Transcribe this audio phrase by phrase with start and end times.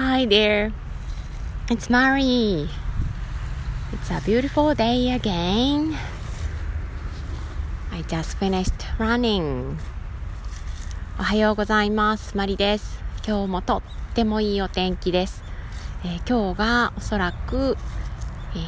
[0.00, 0.72] Hi there.
[1.68, 2.70] It's Mari.
[3.92, 5.94] It's a beautiful day again.
[7.92, 9.76] I just finished running.
[11.18, 12.34] おはようございます。
[12.34, 13.02] マリです。
[13.28, 13.82] 今日もと
[14.12, 15.44] ってもいいお天気です。
[16.02, 17.76] えー今日がおそらく、
[18.54, 18.58] え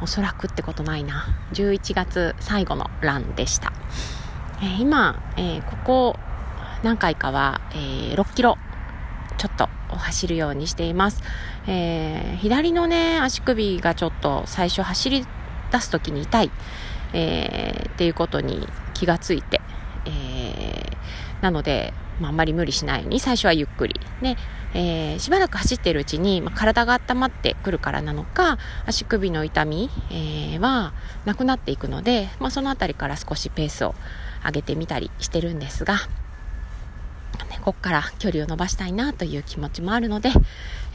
[0.00, 1.26] ーおそらくってことないな。
[1.52, 3.74] 11月最後のランでした。
[4.62, 6.16] えー今、えーここ
[6.82, 8.56] 何回かは、えー6キロ
[9.38, 11.22] ちょっと走るようにしています、
[11.66, 15.26] えー左のね足首がちょっと最初走り
[15.72, 16.50] 出す時に痛い、
[17.12, 19.60] えーっていうことに気がついて、
[20.04, 20.98] えー
[21.40, 23.20] なので、まあ、んまり無理しないように。
[23.20, 24.00] 最初はゆっくり。
[24.22, 24.36] で、
[24.74, 30.92] えーしばらく走ってるうちに、まあ、体が温まってくるからなのか足首の痛み、えーは
[31.24, 33.94] なくなっていくので、まあ、そのあたりから少しペースを
[34.44, 35.96] 上げてみたりしてるんですが、
[37.44, 40.30] ね、ここから距離を伸ばしたいなという気持ちもあるので、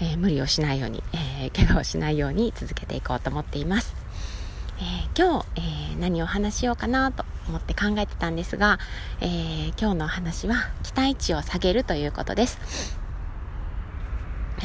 [0.01, 3.95] えー無理をしないように、えー怪我をしないように続けていこうと思っています。
[4.79, 8.79] えー今日、えー何を話しようかなと思って考えてたんですが、
[9.21, 12.97] えー今日のお話は期待値を下げるということです。
[14.59, 14.63] え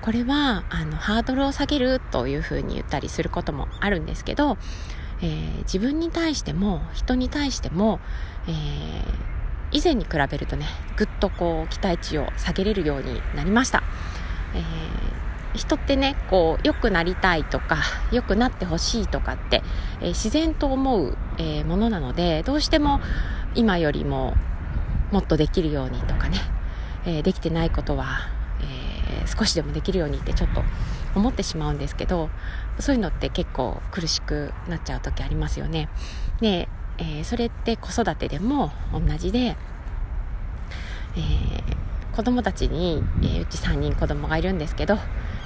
[0.00, 4.56] これはあのハードルを下げるというふうに言ったりすることもあるんですけど、
[5.20, 8.00] え自分に対しても人に対しても、
[8.46, 9.37] えー
[9.72, 10.66] 以前に比べるとね
[10.96, 13.82] ぐっとこう期待値を下げれるようになりました、
[14.54, 15.18] えー
[15.54, 17.78] 人ってねこう良くなりたいとか
[18.12, 19.62] 良くなってほしいとかって、
[20.00, 23.00] えー自然と思う、えーものなのでどうしても
[23.54, 24.34] 今よりも
[25.10, 26.38] もっとできるようにとかね、
[27.06, 28.28] えできてないことは、
[28.60, 30.62] え少しでもできるようにってちょっと
[31.14, 32.28] 思ってしまうんですけど
[32.78, 35.88] そういうのって結構苦しくなっちゃう時ありますよね。
[36.40, 36.68] で、
[36.98, 41.78] えーそれって子育てでも同じで、えー
[42.14, 44.98] 子供たちに、えーうち3人子供がいるんですけど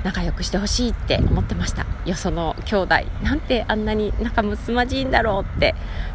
[0.05, 1.87] 仲良くしてほしいって思ってました。
[2.07, 2.95] よその兄弟。
[3.23, 5.75] なんてあんなに仲睦まじいんだろうって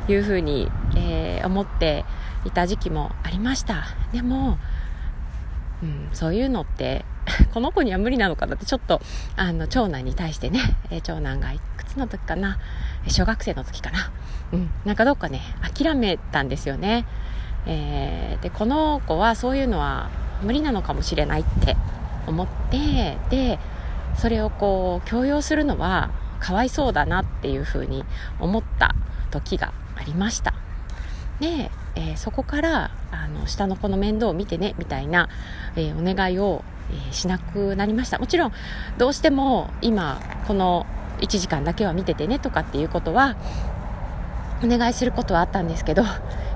[0.09, 2.03] いうふうに、えー思って
[2.43, 3.83] いた時期もありました。
[4.11, 4.57] でも、
[5.83, 7.05] うん、そういうのって
[7.53, 9.01] この子には無理なのかなってちょっと
[9.35, 12.57] あの長男に対してね、え長男がいくつの時かな
[13.07, 14.11] 小学生の時かな、
[14.53, 17.05] うん、なんかどっかね諦めたんですよね、
[17.65, 20.09] えーでこの子はそういうのは
[20.43, 21.75] 無理なのかもしれないって
[22.27, 23.59] 思ってで
[24.15, 28.03] それをこう強要するのはかわいそうだなっていうふうに
[28.39, 28.95] 思った
[29.31, 30.53] 時がありました。
[31.39, 35.29] で、えーそこからあの下の子の面倒を見てねみたいな、
[35.75, 38.19] えーお願いを、えーしなくなりました。
[38.19, 38.51] もちろん
[38.97, 40.85] どうしても今この
[41.19, 43.35] 1時間だけは見ててねとかっていうことは
[44.63, 46.03] お願いすることはあったんですけど、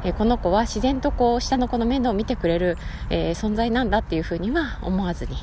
[0.04, 2.78] えーこの子は自然とこう下の子の面倒を見てくれる、
[3.10, 5.36] えー存在なんだっていうふうには思わずに、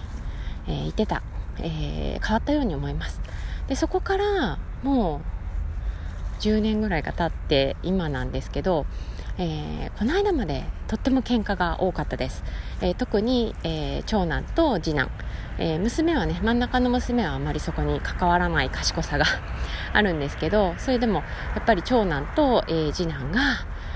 [0.68, 1.22] えー言ってた、
[1.58, 3.20] えー変わったように思います。
[3.66, 5.20] でそこからも
[6.38, 8.86] う10年ぐらいが経って今なんですけど、
[9.38, 12.44] えーこの間までとっても喧嘩が多かったです、
[12.80, 15.10] えー特に、えー長男と次男、
[15.58, 19.24] え娘はね真ん中の娘はあまりそこに関わらない賢さが
[19.92, 21.20] あるんですけどそれでも
[21.54, 23.40] やっぱり長男と、え次男が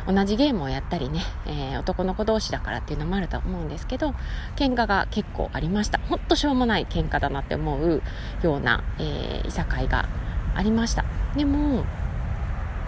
[0.05, 4.15] 同じゲームをやったりね、えー男の子同士だからっていうのもあると思うんですけど
[4.57, 5.99] 喧嘩が結構ありました。
[5.99, 8.03] ほんとしょうもない喧嘩だなって思う
[8.43, 10.09] ような、えーいさかいが
[10.55, 11.05] ありました。
[11.37, 11.85] でも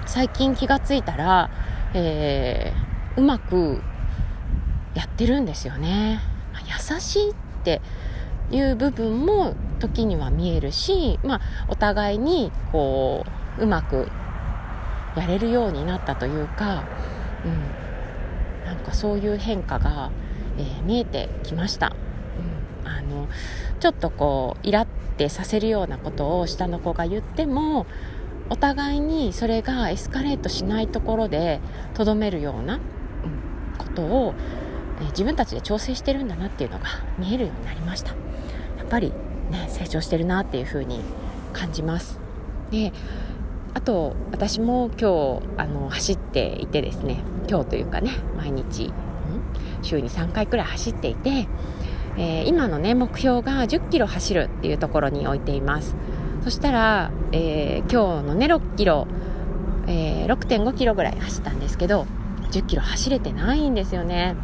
[0.07, 1.51] 最近気がついたら、
[1.95, 3.81] えーうまく
[4.95, 6.21] やってるんですよね、
[6.53, 7.81] まあ優しいって
[8.51, 13.25] いう部分も時には見えるし、まあ、お互いにこ
[13.59, 14.09] ううまく
[15.17, 16.85] やれるようになったというか、
[17.45, 20.11] うん、なんかそういう変化が、
[20.59, 21.95] えー見えてきました、
[22.83, 23.29] うん、あの
[23.81, 27.87] ちょっとこうイラってさせるようなことを下の子が言っても
[28.51, 31.61] お互いにそれがエスカレートしないところで
[31.95, 32.79] とどめるような、
[33.79, 34.35] ことを、
[35.01, 36.85] え自分たちで調整してるんだなっていうのが
[37.19, 38.11] 見えるようになりました。
[38.79, 39.13] やっぱり
[39.51, 41.01] ね成長してるなっていう風に
[41.53, 42.21] 感じます。
[42.71, 42.93] で
[43.75, 48.93] あと私も今日あの走っていてですね今日というかね毎日
[49.83, 51.49] 週に3回くらい走っていて、
[52.17, 55.97] えー今のね目標が1 0キロ走るっていうところに置いています。
[56.45, 59.07] そしたら、えー今日のね6キロ、
[59.87, 62.07] えー6.5キロぐらい走ったんですけど
[62.43, 64.37] 1 0キロ走れてないんですよね。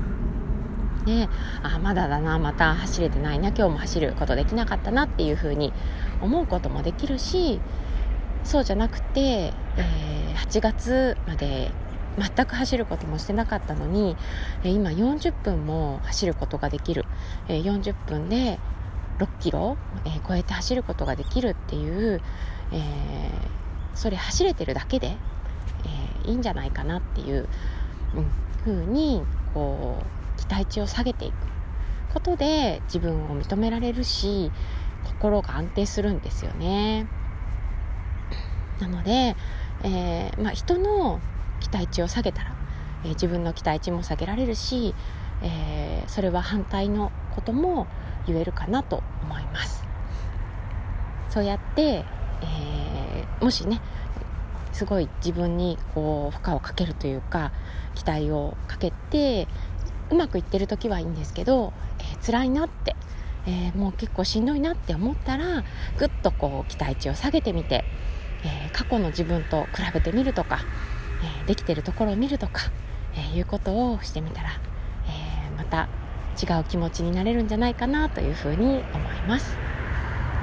[1.04, 1.28] ね、
[1.62, 5.72] あまだだなまた走れてないな今日も走ることできなかったなっていう風に
[6.20, 7.58] 思うこともできるし
[8.44, 11.70] そうじゃなくて、えー8月まで
[12.18, 14.16] 全く走ることもしてなかったのに、
[14.64, 17.04] え今40分も走ることができる、
[17.48, 18.58] え40分で
[19.20, 22.20] 6キロ、えー、超えて走ることができるっていう、
[22.72, 22.80] えー、
[23.94, 25.16] それ走れてるだけで、
[25.84, 27.48] えー、いいんじゃないかなっていう、
[28.14, 28.26] うん、
[28.64, 29.22] ふうに
[29.54, 30.02] こ
[30.36, 31.34] う期待値を下げていく
[32.12, 34.50] ことで自分を認められるし
[35.04, 37.06] 心が安定するんですよね。
[38.80, 39.36] なので、
[39.84, 41.20] えー、まあ、人の
[41.60, 42.54] 期待値を下げたら、
[43.04, 44.94] えー、自分の期待値も下げられるし、
[45.42, 47.86] えー、それは反対のことも
[48.26, 49.84] 言えるかなと思います。
[51.28, 52.04] そうやって、
[52.42, 53.80] えもしね
[54.72, 57.52] すごい自分にこう負荷をかけるというか
[57.94, 59.48] 期待をかけて
[60.10, 62.96] うまくいってる時はいいんですけど、えー、辛いなって、
[63.46, 65.64] えー、もう結構しんどいなって思ったら
[65.98, 67.84] ぐっとこう期待値を下げてみて、
[68.44, 70.60] えー、過去の自分と比べてみるとか、
[71.42, 72.70] えできてるところを見るとか、
[73.14, 74.50] えいうことをしてみたら、
[75.06, 75.88] えまた
[76.40, 78.82] 違う気持ちになれるんじゃないかなというふうに思い
[79.28, 79.56] ます、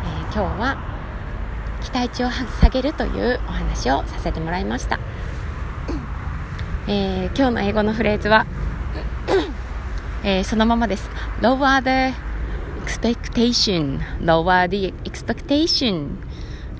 [0.03, 0.77] え今日は
[1.81, 4.99] 期待値を下げるというお話をさせてもらいました、
[6.87, 8.45] え今日の英語のフレーズは
[10.23, 11.09] えー、そのままです。
[11.41, 12.13] lower the
[12.83, 16.17] expectation, lower the expectation、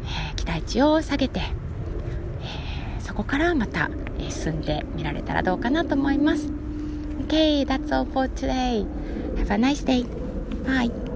[0.03, 6.51] えー、期待値を下げて、えー、そこからまた、えー、進んでみられたらどうかなと思います。
[7.27, 8.85] Okay, that's all for today.
[9.35, 10.03] Have a nice day.
[10.63, 11.06] Bye.